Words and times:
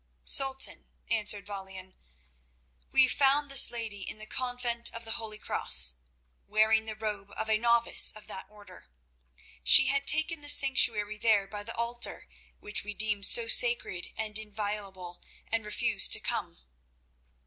"Sultan," 0.25 0.89
answered 1.11 1.45
Balian, 1.45 1.93
"we 2.91 3.07
found 3.07 3.51
this 3.51 3.69
lady 3.69 4.01
in 4.01 4.17
the 4.17 4.25
convent 4.25 4.91
of 4.95 5.05
the 5.05 5.11
Holy 5.11 5.37
Cross, 5.37 5.99
wearing 6.47 6.85
the 6.87 6.95
robe 6.95 7.29
of 7.37 7.51
a 7.51 7.59
novice 7.59 8.09
of 8.13 8.25
that 8.25 8.47
order. 8.49 8.87
She 9.63 9.85
had 9.89 10.07
taken 10.07 10.41
the 10.41 10.49
sanctuary 10.49 11.19
there 11.19 11.45
by 11.45 11.61
the 11.61 11.75
altar 11.75 12.27
which 12.59 12.83
we 12.83 12.95
deem 12.95 13.21
so 13.21 13.47
sacred 13.47 14.07
and 14.17 14.39
inviolable, 14.39 15.21
and 15.51 15.63
refused 15.63 16.11
to 16.13 16.19
come." 16.19 16.57